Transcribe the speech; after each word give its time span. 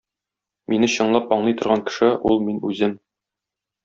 Мине 0.73 0.87
чынлап 0.93 1.35
аңлый 1.37 1.55
торган 1.59 1.83
кеше– 1.89 2.09
ул 2.31 2.41
мин 2.47 2.57
үзем. 2.71 2.97